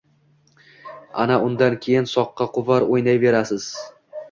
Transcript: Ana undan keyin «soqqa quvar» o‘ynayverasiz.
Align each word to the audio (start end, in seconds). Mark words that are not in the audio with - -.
Ana 1.25 1.35
undan 1.51 1.77
keyin 1.87 2.09
«soqqa 2.15 2.51
quvar» 2.59 2.89
o‘ynayverasiz. 2.97 3.71